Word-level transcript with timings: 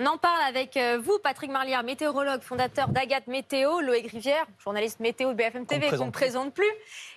On 0.00 0.06
en 0.06 0.16
parle 0.16 0.40
avec 0.42 0.76
euh, 0.76 1.00
vous, 1.02 1.18
Patrick 1.18 1.50
Marlière, 1.50 1.82
météorologue, 1.82 2.40
fondateur 2.40 2.86
d'Agathe 2.86 3.26
Météo, 3.26 3.80
Loïc 3.80 4.08
Rivière, 4.12 4.46
journaliste 4.62 5.00
météo 5.00 5.30
de 5.30 5.34
BFM 5.34 5.66
TV, 5.66 5.90
qu'on 5.90 6.06
ne 6.06 6.10
présente 6.12 6.54
plus. 6.54 6.70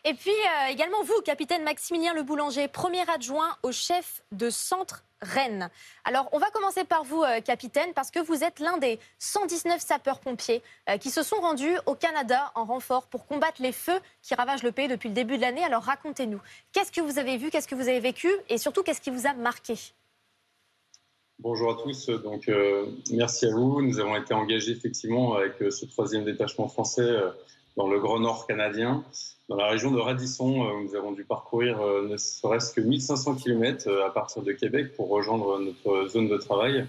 Et 0.04 0.15
puis 0.15 0.31
euh, 0.31 0.71
également 0.71 1.04
vous, 1.04 1.21
capitaine 1.23 1.63
Maximilien 1.63 2.15
Le 2.15 2.23
Boulanger, 2.23 2.67
premier 2.67 3.07
adjoint 3.07 3.55
au 3.62 3.71
chef 3.71 4.24
de 4.31 4.49
centre 4.49 5.03
Rennes. 5.21 5.70
Alors, 6.06 6.28
on 6.31 6.39
va 6.39 6.49
commencer 6.49 6.83
par 6.83 7.03
vous, 7.03 7.21
euh, 7.21 7.39
capitaine, 7.39 7.94
parce 7.94 8.10
que 8.10 8.17
vous 8.17 8.44
êtes 8.44 8.60
l'un 8.60 8.79
des 8.79 8.99
119 9.20 9.79
sapeurs-pompiers 9.79 10.63
qui 10.99 11.11
se 11.11 11.21
sont 11.21 11.39
rendus 11.39 11.78
au 11.85 11.93
Canada 11.93 12.52
en 12.56 12.66
renfort 12.66 13.06
pour 13.06 13.28
combattre 13.28 13.61
les 13.61 13.74
feux 13.74 13.99
qui 14.24 14.34
ravagent 14.34 14.63
le 14.63 14.71
pays 14.71 14.88
depuis 14.88 15.10
le 15.10 15.13
début 15.13 15.38
de 15.38 15.42
l'année. 15.42 15.63
Alors, 15.63 15.84
racontez-nous, 15.84 16.41
qu'est-ce 16.71 16.91
que 16.91 17.02
vous 17.02 17.20
avez 17.20 17.38
vu, 17.38 17.52
qu'est-ce 17.52 17.67
que 17.67 17.75
vous 17.75 17.89
avez 17.89 17.99
vécu 17.99 18.27
et 18.49 18.57
surtout, 18.57 18.81
qu'est-ce 18.81 19.02
qui 19.02 19.11
vous 19.11 19.27
a 19.27 19.34
marqué? 19.34 19.75
Bonjour 21.44 21.72
à 21.72 21.81
tous. 21.81 22.08
Donc, 22.08 22.48
euh, 22.50 22.86
merci 23.12 23.48
à 23.48 23.50
vous. 23.50 23.81
Nous 23.81 24.00
avons 24.00 24.16
été 24.16 24.31
engagés 24.31 24.73
effectivement 24.73 25.34
avec 25.34 25.59
euh, 25.64 25.72
ce 25.72 25.88
troisième 25.88 26.23
détachement 26.23 26.67
français 26.67 27.02
euh, 27.02 27.31
dans 27.77 27.88
le 27.88 28.00
Grand 28.00 28.20
Nord 28.20 28.45
canadien, 28.45 29.04
dans 29.50 29.55
la 29.55 29.67
région 29.67 29.90
de 29.90 29.98
Radisson, 29.98 30.62
où 30.62 30.84
nous 30.84 30.95
avons 30.95 31.14
dû 31.14 31.23
parcourir 31.23 31.80
ne 32.04 32.16
serait-ce 32.16 32.72
que 32.73 32.81
1500 32.81 33.38
km 33.38 33.90
à 34.05 34.12
partir 34.12 34.44
de 34.44 34.52
Québec 34.52 34.95
pour 34.95 35.09
rejoindre 35.09 35.58
notre 35.58 36.09
zone 36.09 36.30
de 36.30 36.38
travail. 36.38 36.86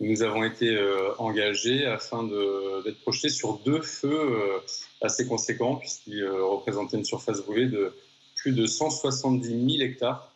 Nous 0.00 0.22
avons 0.22 0.44
été 0.44 0.78
engagés 1.18 1.86
afin 1.86 2.24
d'être 2.24 3.00
projetés 3.00 3.30
sur 3.30 3.60
deux 3.64 3.80
feux 3.80 4.60
assez 5.00 5.26
conséquents, 5.26 5.76
puisqu'ils 5.76 6.28
représentaient 6.28 6.98
une 6.98 7.04
surface 7.04 7.42
brûlée 7.42 7.68
de 7.68 7.94
plus 8.36 8.52
de 8.52 8.66
170 8.66 9.48
000 9.48 9.82
hectares. 9.88 10.29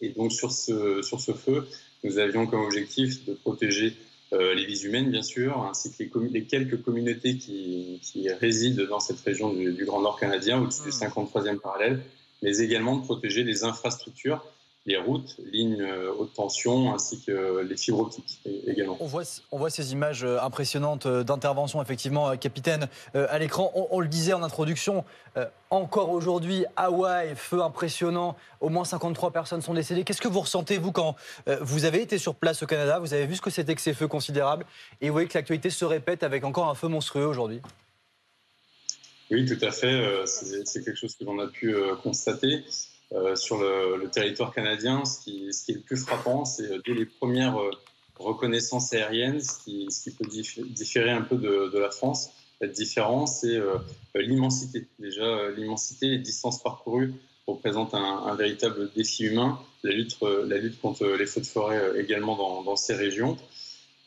Et 0.00 0.10
donc, 0.10 0.32
sur 0.32 0.52
ce, 0.52 1.02
sur 1.02 1.20
ce 1.20 1.32
feu, 1.32 1.66
nous 2.04 2.18
avions 2.18 2.46
comme 2.46 2.62
objectif 2.62 3.24
de 3.24 3.32
protéger 3.32 3.94
euh, 4.32 4.54
les 4.54 4.66
vies 4.66 4.82
humaines, 4.84 5.10
bien 5.10 5.22
sûr, 5.22 5.62
ainsi 5.62 5.90
que 5.96 6.18
les, 6.18 6.44
quelques 6.44 6.82
communautés 6.82 7.36
qui, 7.36 8.00
résident 8.40 8.86
dans 8.88 9.00
cette 9.00 9.20
région 9.20 9.52
du, 9.52 9.84
Grand 9.84 10.02
Nord 10.02 10.18
canadien, 10.18 10.60
au-dessus 10.60 10.82
du 10.82 10.90
53e 10.90 11.54
mmh. 11.54 11.58
parallèle, 11.60 12.02
mais 12.42 12.58
également 12.58 12.96
de 12.96 13.04
protéger 13.04 13.44
les 13.44 13.64
infrastructures 13.64 14.44
les 14.86 14.96
routes, 14.96 15.36
lignes 15.52 15.82
euh, 15.82 16.12
haute 16.16 16.32
tension, 16.32 16.94
ainsi 16.94 17.20
que 17.20 17.60
les 17.60 17.76
fibres 17.76 18.00
optiques 18.00 18.40
également. 18.66 18.96
On 19.00 19.06
voit, 19.06 19.24
on 19.50 19.58
voit 19.58 19.68
ces 19.68 19.92
images 19.92 20.22
euh, 20.22 20.40
impressionnantes 20.40 21.06
euh, 21.06 21.24
d'intervention, 21.24 21.82
effectivement, 21.82 22.36
capitaine, 22.36 22.88
à 23.14 23.38
l'écran. 23.38 23.72
On, 23.90 24.00
le 24.00 24.08
disait 24.08 24.32
en 24.32 24.42
introduction, 24.42 25.04
encore 25.70 26.10
aujourd'hui, 26.10 26.64
Hawaï, 26.76 27.34
feu 27.34 27.62
impressionnant, 27.62 28.36
au 28.60 28.68
moins 28.68 28.84
53 28.84 29.32
personnes 29.32 29.62
sont 29.62 29.74
décédées. 29.74 30.04
Qu'est-ce 30.04 30.20
que 30.20 30.28
vous 30.28 30.40
ressentez, 30.40 30.78
vous, 30.78 30.92
quand 30.92 31.16
vous 31.60 31.84
avez 31.84 32.02
été 32.02 32.18
sur 32.18 32.34
place 32.34 32.62
au 32.62 32.66
Canada, 32.66 32.98
vous 32.98 33.14
avez 33.14 33.26
vu 33.26 33.34
ce 33.34 33.42
que 33.42 33.50
c'était 33.50 33.74
que 33.74 33.80
ces 33.80 33.94
feux 33.94 34.08
considérables, 34.08 34.64
et 35.00 35.08
vous 35.08 35.12
voyez 35.12 35.28
que 35.28 35.36
l'actualité 35.36 35.70
se 35.70 35.84
répète 35.84 36.22
avec 36.22 36.44
encore 36.44 36.68
un 36.68 36.74
feu 36.74 36.88
monstrueux 36.88 37.26
aujourd'hui? 37.26 37.60
Oui, 39.30 39.46
tout 39.46 39.64
à 39.64 39.72
fait. 39.72 40.22
C'est 40.26 40.84
quelque 40.84 40.98
chose 40.98 41.16
que 41.16 41.24
l'on 41.24 41.38
a 41.40 41.48
pu 41.48 41.74
constater. 42.02 42.64
Euh, 43.12 43.36
sur 43.36 43.58
le, 43.58 44.08
territoire 44.10 44.52
canadien, 44.52 45.04
ce 45.04 45.20
qui, 45.20 45.48
est 45.48 45.74
le 45.74 45.80
plus 45.80 45.96
frappant, 45.96 46.44
c'est 46.44 46.68
dès 46.84 46.94
les 46.94 47.06
premières 47.06 47.60
euh, 47.60 47.70
reconnaissances 48.18 48.92
aériennes, 48.92 49.40
ce 49.40 49.62
qui, 49.64 50.10
peut 50.10 50.26
différer 50.70 51.10
un 51.10 51.22
peu 51.22 51.36
de, 51.36 51.78
la 51.78 51.90
France. 51.90 52.30
La 52.60 52.66
différence, 52.66 53.40
c'est 53.42 53.56
euh, 53.56 53.78
l'immensité. 54.14 54.86
Déjà, 54.98 55.50
l'immensité, 55.50 56.08
les 56.08 56.18
distances 56.18 56.62
parcourues 56.62 57.14
représentent 57.46 57.94
un, 57.94 58.34
véritable 58.34 58.90
défi 58.92 59.24
humain. 59.24 59.60
La 59.84 59.92
lutte, 59.92 60.16
la 60.22 60.58
lutte 60.58 60.80
contre 60.80 61.06
les 61.06 61.26
feux 61.26 61.42
de 61.42 61.46
forêt 61.46 62.00
également 62.00 62.64
dans, 62.64 62.74
ces 62.74 62.94
régions. 62.94 63.36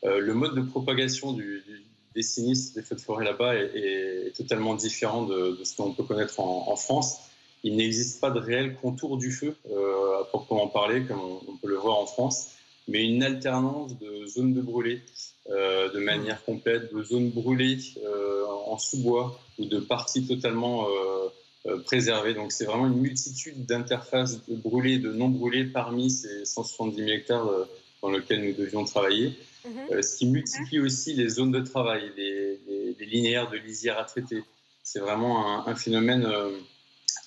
le 0.04 0.34
mode 0.34 0.56
de 0.56 0.62
propagation 0.62 1.38
des 2.16 2.22
sinistres 2.22 2.76
des 2.76 2.82
feux 2.82 2.96
de 2.96 3.02
forêt 3.02 3.24
là-bas 3.24 3.56
est, 3.56 4.36
totalement 4.36 4.76
différent 4.76 5.24
de, 5.24 5.58
ce 5.64 5.78
qu'on 5.78 5.94
peut 5.94 6.04
connaître 6.04 6.42
en 6.42 6.76
France 6.76 7.29
il 7.64 7.76
n'existe 7.76 8.22
pas 8.22 8.30
de 8.30 8.40
réel 8.40 8.76
contour 8.76 9.18
du 9.18 9.32
feu, 9.32 9.56
euh, 9.70 10.22
à 10.22 10.26
proprement 10.26 10.68
parler, 10.68 11.04
comme 11.04 11.20
on, 11.20 11.58
peut 11.58 11.68
le 11.68 11.76
voir 11.76 12.00
en 12.00 12.06
France, 12.06 12.52
mais 12.88 13.06
une 13.06 13.24
alternance 13.24 13.98
de 14.00 14.26
zones 14.26 14.54
de 14.54 14.62
brûlés 14.62 15.02
euh, 15.50 15.92
de 15.92 16.00
manière 16.00 16.44
complète, 16.46 16.94
de 16.94 17.04
zones 17.04 17.30
brûlées 17.30 17.78
euh, 18.04 18.46
en 18.66 18.78
sous-bois 18.78 19.40
ou 19.58 19.66
de 19.66 19.80
parties 19.80 20.26
totalement 20.26 20.88
préservées. 21.86 22.34
Donc 22.34 22.52
c'est 22.52 22.66
vraiment 22.66 22.88
une 22.88 23.02
multitude 23.02 23.66
d'interfaces 23.66 24.46
de 24.48 24.56
brûlés 24.56 24.94
et 24.94 25.00
de 25.00 25.12
non 25.12 25.28
brûlés 25.28 25.66
parmi 25.66 26.10
ces 26.10 26.46
170 26.46 26.96
000 26.96 27.10
hectares 27.10 27.50
dans 28.02 28.10
lesquels 28.10 28.46
nous 28.46 28.54
devions 28.54 28.86
travailler. 28.86 29.34
Mhm. 29.66 30.02
ce 30.02 30.18
qui 30.18 30.26
multiplie 30.26 30.80
aussi 30.80 31.14
les 31.14 31.28
zones 31.28 31.52
de 31.52 31.60
travail, 31.60 32.10
les, 32.16 32.58
linéaires 33.06 33.50
de 33.50 33.58
lisière 33.58 34.00
à 34.00 34.06
traiter. 34.06 34.44
C'est 34.84 35.00
vraiment 35.00 35.46
un, 35.46 35.68
un 35.72 35.76
phénomène 35.76 36.26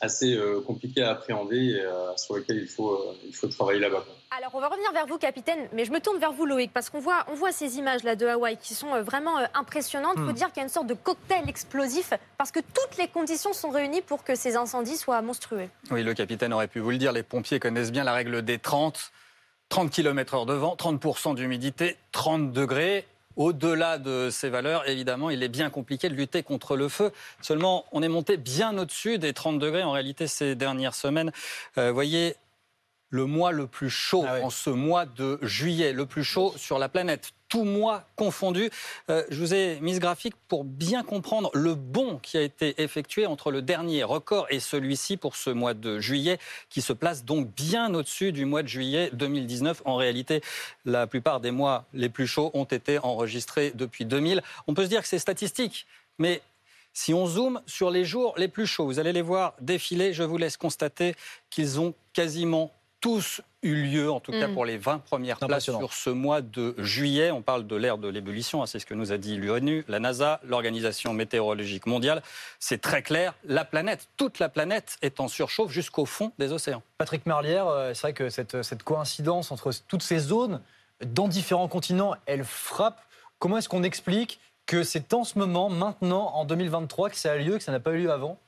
assez 0.00 0.34
euh, 0.34 0.60
compliqué 0.60 1.03
à 1.03 1.10
appréhender 1.10 1.56
et 1.56 1.81
euh, 1.81 2.16
sur 2.16 2.37
lequel 2.37 2.59
il 2.59 2.69
faut, 2.69 2.91
euh, 2.91 3.16
il 3.26 3.34
faut 3.34 3.47
travailler 3.48 3.81
là-bas. 3.81 4.04
Alors, 4.37 4.50
on 4.54 4.60
va 4.60 4.69
revenir 4.69 4.91
vers 4.93 5.06
vous, 5.06 5.19
capitaine, 5.19 5.69
mais 5.72 5.84
je 5.84 5.93
me 5.93 6.00
tourne 6.00 6.19
vers 6.19 6.32
vous, 6.32 6.47
Loïc, 6.47 6.72
parce 6.72 6.91
qu'on 6.91 7.00
voit, 7.00 7.25
on 7.28 7.34
voit 7.34 7.53
ces 7.53 7.78
images-là 7.78 8.16
de 8.16 8.26
Hawaï 8.26 8.56
qui 8.56 8.75
sont 8.75 9.00
vraiment 9.03 9.37
impressionnantes. 9.54 10.15
Il 10.16 10.25
faut 10.25 10.31
hmm. 10.31 10.34
dire 10.34 10.48
qu'il 10.48 10.59
y 10.59 10.60
a 10.60 10.65
une 10.65 10.69
sorte 10.69 10.87
de 10.87 10.94
cocktail 10.94 11.48
explosif, 11.48 12.12
parce 12.38 12.50
que 12.50 12.60
toutes 12.60 12.97
les 12.98 13.09
conditions 13.09 13.53
sont 13.53 13.70
réunies 13.70 14.03
pour 14.03 14.25
que 14.25 14.34
ces 14.34 14.56
incendies 14.56 14.97
soient 14.97 15.22
monstrueux. 15.22 15.69
Oui, 15.91 16.03
le 16.03 16.14
capitaine 16.14 16.53
aurait 16.53 16.69
pu 16.69 16.81
vous 16.81 16.91
le 16.91 16.99
dire, 16.99 17.12
les 17.12 17.22
pompiers 17.22 17.60
connaissent 17.60 17.93
bien 17.93 18.04
la 18.04 18.12
règle 18.12 18.43
des 18.43 18.59
30. 18.59 19.12
30 19.69 19.91
km/h 19.91 20.44
de 20.44 20.53
vent, 20.53 20.76
30% 20.76 21.34
d'humidité, 21.34 21.97
30 22.12 22.53
degrés. 22.53 23.06
Au-delà 23.37 23.98
de 23.98 24.28
ces 24.31 24.48
valeurs, 24.48 24.88
évidemment, 24.88 25.31
il 25.31 25.43
est 25.43 25.48
bien 25.48 25.70
compliqué 25.70 26.09
de 26.09 26.15
lutter 26.15 26.43
contre 26.43 26.76
le 26.76 26.88
feu. 26.88 27.12
Seulement, 27.41 27.84
on 27.93 28.03
est 28.03 28.09
monté 28.09 28.37
bien 28.37 28.76
au-dessus 28.78 29.19
des 29.19 29.32
30 29.32 29.59
degrés 29.59 29.82
en 29.82 29.93
réalité 29.93 30.26
ces 30.26 30.54
dernières 30.54 30.94
semaines. 30.94 31.32
Euh, 31.78 31.88
vous 31.88 31.94
voyez, 31.94 32.37
le 33.12 33.26
mois 33.26 33.53
le 33.53 33.66
plus 33.66 33.91
chaud 33.91 34.25
ah 34.26 34.41
en 34.43 34.50
ce 34.50 34.70
mois 34.70 35.04
de 35.04 35.38
juillet, 35.43 35.93
le 35.93 36.06
plus 36.06 36.25
chaud 36.25 36.54
sur 36.56 36.78
la 36.78 36.88
planète, 36.88 37.32
tout 37.53 37.65
mois 37.65 38.07
confondu. 38.17 38.71
Euh, 39.11 39.25
je 39.29 39.39
vous 39.39 39.53
ai 39.53 39.79
mis 39.83 39.95
ce 39.97 40.01
graphique 40.01 40.35
pour 40.49 40.65
bien 40.65 41.03
comprendre 41.03 41.51
le 41.53 41.75
bond 41.75 42.19
qui 42.23 42.39
a 42.39 42.41
été 42.41 42.81
effectué 42.83 43.27
entre 43.27 43.51
le 43.51 43.61
dernier 43.61 44.05
record 44.05 44.47
et 44.49 44.59
celui-ci 44.59 45.19
pour 45.19 45.37
ce 45.37 45.51
mois 45.51 45.75
de 45.75 46.01
juillet, 46.01 46.39
qui 46.71 46.81
se 46.81 46.95
place 46.95 47.27
donc 47.27 47.55
bien 47.55 47.93
au-dessus 47.93 48.33
du 48.33 48.47
mois 48.47 48.62
de 48.62 48.69
juillet 48.69 49.11
2019. 49.12 49.83
En 49.85 49.97
réalité, 49.97 50.41
la 50.87 51.07
plupart 51.07 51.41
des 51.41 51.51
mois 51.51 51.85
les 51.93 52.09
plus 52.09 52.27
chauds 52.27 52.51
ont 52.55 52.65
été 52.65 52.99
enregistrés 52.99 53.73
depuis 53.75 54.07
2000. 54.07 54.43
On 54.67 54.73
peut 54.73 54.85
se 54.85 54.89
dire 54.89 55.03
que 55.03 55.09
c'est 55.09 55.19
statistique, 55.19 55.87
mais 56.19 56.41
si 56.95 57.12
on 57.12 57.27
zoome 57.27 57.61
sur 57.67 57.91
les 57.91 58.07
jours 58.07 58.33
les 58.39 58.49
plus 58.49 58.67
chauds, 58.67 58.87
vous 58.87 58.99
allez 58.99 59.12
les 59.12 59.21
voir 59.21 59.53
défiler, 59.61 60.15
je 60.15 60.23
vous 60.23 60.39
laisse 60.39 60.57
constater 60.57 61.17
qu'ils 61.51 61.79
ont 61.81 61.93
quasiment 62.15 62.73
tous 63.03 63.43
eu 63.62 63.75
lieu, 63.75 64.11
en 64.11 64.21
tout 64.21 64.33
cas 64.33 64.49
mm. 64.49 64.55
pour 64.55 64.65
les 64.65 64.77
20 64.77 64.99
premières 64.99 65.39
places 65.39 65.65
sur 65.65 65.93
ce 65.93 66.11
mois 66.11 66.41
de 66.41 66.75
juillet. 66.78 67.31
On 67.31 67.43
parle 67.43 67.67
de 67.67 67.77
l'ère 67.77 67.99
de 67.99 68.09
l'ébullition, 68.09 68.62
hein, 68.62 68.67
c'est 68.67 68.78
ce 68.78 68.87
que 68.87 68.95
nous 68.95 69.12
a 69.12 69.19
dit 69.19 69.37
l'ONU, 69.37 69.84
la 69.89 70.00
NASA, 70.00 70.41
l'Organisation 70.45 71.15
météorologique 71.15 71.87
mondiale. 71.87 72.23
C'est 72.59 72.81
très 72.81 73.03
clair, 73.03 73.34
la 73.45 73.65
planète, 73.65 74.09
toute 74.17 74.39
la 74.39 74.49
planète 74.49 74.99
est 75.03 75.21
en 75.21 75.28
surchauffe 75.28 75.71
jusqu'au 75.71 76.06
fond 76.06 76.33
des 76.39 76.53
océans. 76.53 76.83
Patrick 76.99 77.27
Marlière, 77.27 77.69
euh, 77.69 77.95
c'est 77.95 78.03
vrai 78.03 78.12
que 78.12 78.28
cette, 78.28 78.62
cette 78.62 78.83
coïncidence 78.83 79.53
entre 79.53 79.71
toutes 79.87 80.03
ces 80.03 80.19
zones 80.19 80.61
dans 81.05 81.29
différents 81.29 81.69
continents, 81.69 82.15
elle 82.27 82.44
frappe. 82.44 83.00
Comment 83.39 83.59
est-ce 83.59 83.69
qu'on 83.69 83.83
explique 83.83 84.41
que 84.67 84.84
c'est 84.84 85.12
en 85.15 85.25
ce 85.25 85.39
moment, 85.39 85.69
maintenant, 85.69 86.33
en 86.34 86.44
2023, 86.44 87.11
que 87.11 87.17
ça 87.17 87.33
a 87.33 87.37
lieu, 87.37 87.59
que 87.59 87.65
ça 87.65 87.73
n'a 87.73 87.81
pas 87.81 87.93
eu 87.93 87.99
lieu 87.99 88.12
avant? 88.12 88.39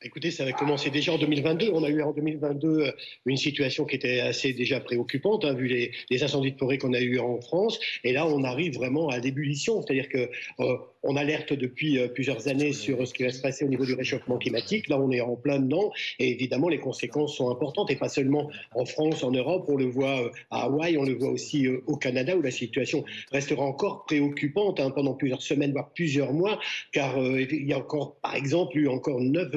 Écoutez, 0.00 0.30
ça 0.30 0.44
a 0.44 0.52
commencé 0.52 0.90
déjà 0.90 1.12
en 1.12 1.18
2022. 1.18 1.70
On 1.72 1.82
a 1.82 1.88
eu 1.88 2.02
en 2.02 2.12
2022 2.12 2.68
euh, 2.68 2.92
une 3.26 3.36
situation 3.36 3.84
qui 3.84 3.96
était 3.96 4.20
assez 4.20 4.52
déjà 4.52 4.78
préoccupante, 4.78 5.44
hein, 5.44 5.54
vu 5.54 5.66
les, 5.66 6.22
incendies 6.22 6.52
de 6.52 6.56
forêt 6.56 6.78
qu'on 6.78 6.92
a 6.92 7.00
eu 7.00 7.18
en 7.18 7.40
France. 7.40 7.80
Et 8.04 8.12
là, 8.12 8.24
on 8.24 8.44
arrive 8.44 8.74
vraiment 8.74 9.08
à 9.08 9.18
l'ébullition, 9.18 9.82
c'est-à-dire 9.82 10.08
que 10.08 10.30
euh, 10.60 10.76
on 11.02 11.16
alerte 11.16 11.52
depuis 11.52 11.98
euh, 11.98 12.06
plusieurs 12.06 12.46
années 12.46 12.72
sur 12.72 13.06
ce 13.06 13.12
qui 13.12 13.24
va 13.24 13.30
se 13.30 13.40
passer 13.40 13.64
au 13.64 13.68
niveau 13.68 13.84
du 13.84 13.94
réchauffement 13.94 14.38
climatique. 14.38 14.88
Là, 14.88 15.00
on 15.00 15.10
est 15.10 15.20
en 15.20 15.34
plein 15.34 15.58
dedans 15.58 15.92
et 16.20 16.30
évidemment, 16.30 16.68
les 16.68 16.78
conséquences 16.78 17.36
sont 17.36 17.50
importantes 17.50 17.90
et 17.90 17.96
pas 17.96 18.08
seulement 18.08 18.50
en 18.76 18.84
France, 18.84 19.24
en 19.24 19.32
Europe. 19.32 19.64
On 19.66 19.76
le 19.76 19.86
voit 19.86 20.26
euh, 20.26 20.30
à 20.52 20.66
Hawaï, 20.66 20.96
on 20.96 21.04
le 21.04 21.14
voit 21.14 21.30
aussi 21.30 21.66
au 21.66 21.96
Canada 21.96 22.36
où 22.36 22.42
la 22.42 22.52
situation 22.52 23.04
restera 23.32 23.64
encore 23.64 24.04
préoccupante 24.04 24.78
hein, 24.78 24.92
pendant 24.92 25.14
plusieurs 25.14 25.42
semaines, 25.42 25.72
voire 25.72 25.90
plusieurs 25.90 26.32
mois, 26.32 26.60
car 26.92 27.18
il 27.18 27.66
y 27.66 27.72
a 27.72 27.78
encore, 27.78 28.16
par 28.22 28.36
exemple, 28.36 28.78
eu 28.78 28.86
encore 28.86 29.20
neuf 29.20 29.50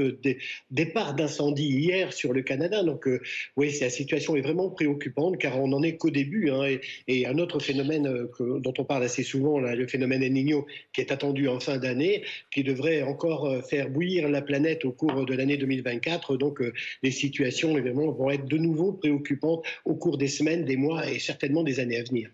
départs 0.69 1.15
d'incendie 1.15 1.67
hier 1.67 2.13
sur 2.13 2.33
le 2.33 2.41
Canada. 2.41 2.83
Donc, 2.83 3.07
oui, 3.57 3.73
la 3.81 3.89
situation 3.89 4.35
est 4.35 4.41
vraiment 4.41 4.69
préoccupante 4.69 5.37
car 5.37 5.59
on 5.59 5.67
n'en 5.69 5.83
est 5.83 5.97
qu'au 5.97 6.09
début. 6.09 6.49
Hein, 6.49 6.77
et, 7.07 7.25
un 7.25 7.37
autre 7.37 7.59
phénomène 7.59 8.27
dont 8.39 8.73
on 8.77 8.83
parle 8.83 9.03
assez 9.03 9.23
souvent, 9.23 9.59
le 9.59 9.87
phénomène 9.87 10.23
El 10.23 10.31
qui 10.93 11.01
est 11.01 11.11
attendu 11.11 11.47
en 11.47 11.59
fin 11.59 11.77
d'année, 11.77 12.23
qui 12.51 12.63
devrait 12.63 13.03
encore 13.03 13.45
euh, 13.45 13.61
faire 13.61 13.89
bouillir 13.89 14.29
la 14.29 14.41
planète 14.41 14.85
au 14.85 14.91
cours 14.91 15.25
de 15.25 15.33
l'année 15.33 15.57
2024. 15.57 16.37
Donc 16.37 16.61
euh, 16.61 16.73
les 17.03 17.11
situations 17.11 17.77
évidemment 17.77 18.11
vont 18.11 18.31
être 18.31 18.45
de 18.45 18.57
nouveau 18.57 18.93
préoccupantes 18.93 19.63
au 19.85 19.95
cours 19.95 20.17
des 20.17 20.27
semaines, 20.27 20.65
des 20.65 20.77
mois 20.77 21.09
et 21.09 21.19
certainement 21.19 21.63
des 21.63 21.79
années 21.79 21.97
à 21.97 22.03
venir. 22.03 22.29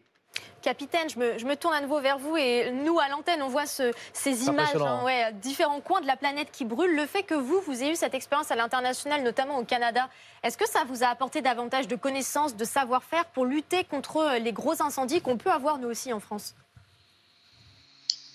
Capitaine, 0.67 1.07
je 1.09 1.45
me, 1.45 1.55
tourne 1.55 1.73
à 1.73 1.79
nouveau 1.79 2.01
vers 2.01 2.19
vous 2.19 2.35
et 2.35 2.71
nous, 2.71 2.99
à 2.99 3.07
l'antenne, 3.07 3.41
on 3.41 3.47
voit 3.47 3.65
ces 3.65 4.47
images, 4.47 4.75
hein, 4.75 5.01
ouais, 5.05 5.31
différents 5.41 5.79
coins 5.79 6.01
de 6.01 6.07
la 6.07 6.17
planète 6.17 6.49
qui 6.51 6.65
brûlent. 6.65 6.93
Le 6.93 7.05
fait 7.05 7.23
que 7.23 7.35
vous, 7.35 7.61
vous 7.61 7.81
ayez 7.81 7.93
eu 7.93 7.95
cette 7.95 8.13
expérience 8.13 8.51
à 8.51 8.57
l'international, 8.57 9.23
notamment 9.23 9.59
au 9.59 9.63
Canada, 9.63 10.09
est-ce 10.43 10.57
que 10.57 10.67
ça 10.67 10.83
vous 10.89 11.05
a 11.05 11.07
apporté 11.07 11.41
davantage 11.41 11.87
de 11.87 11.95
connaissances, 11.95 12.57
de 12.57 12.65
savoir-faire 12.65 13.27
pour 13.27 13.45
lutter 13.45 13.85
contre 13.85 14.37
les 14.41 14.51
gros 14.51 14.81
incendies 14.81 15.21
qu'on 15.21 15.37
peut 15.37 15.51
avoir 15.51 15.77
nous 15.77 15.87
aussi 15.87 16.11
en 16.11 16.19
France? 16.19 16.53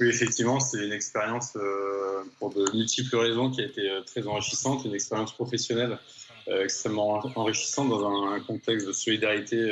Oui, 0.01 0.09
effectivement, 0.09 0.59
c'est 0.59 0.87
une 0.87 0.93
expérience 0.93 1.55
euh, 1.57 2.23
pour 2.39 2.49
de 2.55 2.65
multiples 2.75 3.15
raisons 3.15 3.51
qui 3.51 3.61
a 3.61 3.67
été 3.67 3.91
euh, 3.91 4.01
très 4.01 4.27
enrichissante, 4.27 4.87
une 4.87 4.95
expérience 4.95 5.35
professionnelle 5.35 5.93
euh, 5.93 6.32
extrêmement 6.47 7.21
enrichissante 7.37 7.89
dans 7.89 8.27
un, 8.27 8.41
contexte 8.41 8.87
de 8.87 8.93
solidarité 8.93 9.71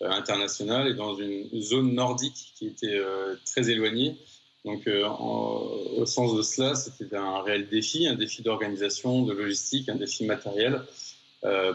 internationale 0.00 0.88
et 0.88 0.94
dans 0.94 1.16
une 1.16 1.48
zone 1.60 1.94
nordique 1.94 2.52
qui 2.56 2.66
était 2.68 3.00
très 3.44 3.70
éloignée. 3.70 4.16
Donc, 4.64 4.86
au 4.88 6.06
sens 6.06 6.36
de 6.36 6.42
cela, 6.42 6.74
c'était 6.74 7.16
un 7.16 7.42
réel 7.42 7.68
défi, 7.68 8.06
un 8.06 8.14
défi 8.14 8.42
d'organisation, 8.42 9.22
de 9.22 9.32
logistique, 9.32 9.88
un 9.88 9.96
défi 9.96 10.24
matériel. 10.24 10.82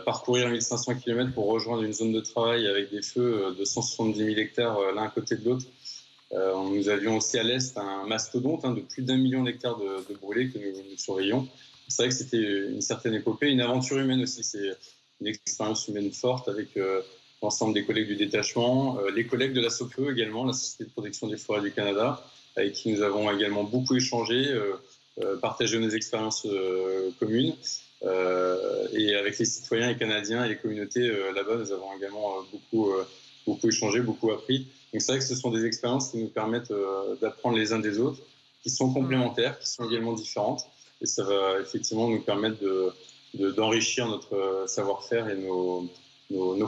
parcourir 0.06 0.50
1500 0.50 0.96
km 0.96 1.34
pour 1.34 1.48
rejoindre 1.48 1.84
une 1.84 1.94
zone 1.94 2.14
de 2.14 2.22
travail 2.22 2.68
avec 2.68 2.92
des 2.92 3.02
feux 3.02 3.56
de 3.58 3.66
170 3.66 4.18
000 4.18 4.30
hectares 4.38 4.80
l'un 4.94 5.10
côté 5.10 5.36
de 5.36 5.46
l'autre, 5.46 5.66
euh, 6.34 6.54
nous 6.70 6.90
avions 6.90 7.18
aussi 7.18 7.38
à 7.38 7.44
l'est 7.44 7.78
un 7.78 8.06
mastodonte 8.08 8.66
hein, 8.66 8.72
de 8.72 8.82
plus 8.82 9.04
d'un 9.04 9.18
million 9.18 9.44
d'hectares 9.44 9.78
de, 9.78 10.16
brûlés 10.16 10.50
que 10.50 10.58
nous, 10.58 10.98
surveillons. 10.98 11.48
C'est 11.88 12.04
vrai 12.04 12.10
que 12.10 12.16
c'était 12.16 12.68
une 12.70 12.82
certaine 12.82 13.14
épopée, 13.14 13.50
une 13.50 13.62
aventure 13.62 13.98
humaine 13.98 14.22
aussi. 14.22 14.44
C'est 14.44 14.78
une 15.22 15.28
expérience 15.28 15.88
humaine 15.88 16.12
forte 16.12 16.48
avec 16.48 16.76
euh, 16.78 17.02
l'ensemble 17.42 17.74
des 17.74 17.86
collègues 17.86 18.08
du 18.08 18.16
détachement, 18.16 19.00
euh, 19.00 19.12
les 19.12 19.26
collègues 19.26 19.54
de 19.54 19.62
la 19.62 19.70
SOPE 19.70 20.12
également, 20.12 20.46
la 20.46 20.54
Société 20.54 20.86
de 20.86 20.90
protection 20.90 21.28
des 21.28 21.38
forêts 21.38 21.62
du 21.62 21.72
Canada, 21.72 22.24
avec 22.56 22.74
qui 22.74 22.92
nous 22.92 23.02
avons 23.02 23.32
également 23.32 23.64
beaucoup 23.64 23.96
échangé, 23.96 24.46
partagé 25.42 25.80
nos 25.80 25.90
expériences 25.90 26.46
communes. 27.20 27.56
et 28.94 29.16
avec 29.16 29.40
les 29.40 29.46
citoyens 29.46 29.90
et 29.90 29.98
Canadiens 29.98 30.46
et 30.46 30.50
les 30.50 30.58
communautés 30.58 31.08
là-bas, 31.34 31.56
nous 31.56 31.72
avons 31.72 31.96
également 31.98 32.44
beaucoup, 32.52 32.94
beaucoup 33.48 33.68
échangé, 33.68 34.02
beaucoup 34.02 34.32
appris. 34.32 34.68
Donc 34.94 35.02
c'est 35.02 35.12
vrai 35.12 35.20
que 35.20 35.26
ce 35.26 35.36
sont 35.36 35.50
des 35.50 35.66
expériences 35.66 36.12
qui 36.12 36.18
nous 36.18 36.28
permettent 36.28 36.72
euh, 36.72 37.16
d'apprendre 37.20 37.58
les 37.58 37.74
uns 37.74 37.80
des 37.80 38.00
autres, 38.00 38.22
qui 38.62 38.70
sont 38.70 38.94
complémentaires, 38.94 39.60
qui 39.60 39.68
sont 39.68 39.90
également 39.90 40.14
différentes. 40.14 40.68
Et 41.04 41.06
ça 41.06 41.24
va 41.24 41.60
effectivement 41.60 42.08
nous 42.08 42.22
permettre 42.22 42.64
d'enrichir 43.34 44.08
notre 44.08 44.36
euh, 44.36 44.68
savoir-faire 44.68 45.28
et 45.28 45.36
nos, 45.36 45.90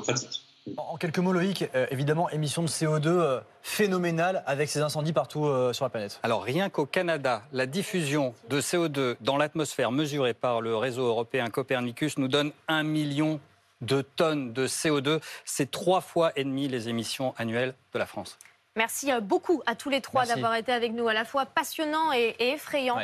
pratiques. 0.02 0.42
En 0.78 0.98
quelques 0.98 1.20
mots, 1.20 1.32
Loïc, 1.32 1.66
euh, 1.76 1.86
évidemment, 1.92 2.30
émission 2.30 2.64
de 2.64 2.68
CO2 2.68 3.42
phénoménale 3.62 4.44
avec 4.46 4.68
ces 4.68 4.82
incendies 4.82 5.14
partout 5.14 5.48
sur 5.74 5.86
la 5.86 5.90
planète. 5.90 6.20
Alors, 6.24 6.44
rien 6.44 6.70
qu'au 6.70 6.86
Canada, 6.86 7.44
la 7.52 7.66
diffusion 7.66 8.34
de 8.50 8.60
CO2 8.62 9.16
dans 9.22 9.38
l'atmosphère 9.38 9.92
mesurée 9.92 10.34
par 10.34 10.62
le 10.62 10.76
réseau 10.76 11.06
européen 11.06 11.50
Copernicus 11.50 12.18
nous 12.18 12.28
donne 12.28 12.52
un 12.68 12.84
million 12.84 13.40
de 13.82 14.02
tonnes 14.02 14.54
de 14.54 14.68
CO2. 14.68 15.22
C'est 15.46 15.72
trois 15.72 16.02
fois 16.02 16.32
et 16.36 16.44
demi 16.44 16.68
les 16.68 16.90
émissions 16.90 17.34
annuelles 17.38 17.76
de 17.94 18.00
la 18.00 18.06
France. 18.06 18.38
Merci 18.78 19.10
euh, 19.10 19.22
beaucoup 19.22 19.62
à 19.66 19.76
tous 19.76 19.90
les 19.90 20.02
trois 20.02 20.26
d'avoir 20.26 20.54
été 20.56 20.74
avec 20.74 20.92
nous, 20.92 21.08
à 21.08 21.14
la 21.14 21.24
fois 21.24 21.46
passionnant 21.46 22.12
et, 22.14 22.36
effrayant. 22.40 23.00